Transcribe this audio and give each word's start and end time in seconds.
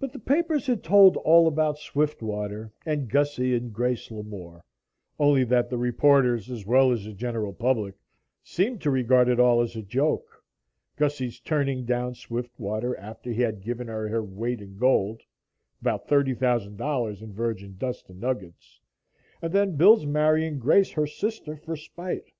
But 0.00 0.12
the 0.12 0.18
papers 0.18 0.66
had 0.66 0.82
told 0.82 1.16
all 1.18 1.46
about 1.46 1.78
Swiftwater 1.78 2.72
and 2.84 3.08
Gussie 3.08 3.54
and 3.54 3.72
Grace 3.72 4.10
Lamore 4.10 4.62
only 5.16 5.44
that 5.44 5.70
the 5.70 5.78
reporters, 5.78 6.50
as 6.50 6.66
well 6.66 6.90
as 6.90 7.04
the 7.04 7.12
general 7.12 7.52
public, 7.52 7.94
seemed 8.42 8.80
to 8.80 8.90
regard 8.90 9.28
it 9.28 9.38
all 9.38 9.60
as 9.60 9.76
a 9.76 9.82
joke 9.82 10.42
Gussie's 10.96 11.38
turning 11.38 11.84
down 11.84 12.16
Swiftwater 12.16 12.96
after 12.98 13.30
he 13.30 13.42
had 13.42 13.62
given 13.62 13.86
her 13.86 14.08
her 14.08 14.24
weight 14.24 14.60
in 14.60 14.76
gold 14.76 15.22
about 15.80 16.08
$30,000 16.08 17.22
in 17.22 17.32
virgin 17.32 17.76
dust 17.78 18.10
and 18.10 18.18
nuggets 18.18 18.80
and 19.40 19.52
then 19.52 19.76
Bill's 19.76 20.04
marrying 20.04 20.58
Grace, 20.58 20.90
her 20.90 21.06
sister, 21.06 21.54
for 21.54 21.76
spite. 21.76 22.32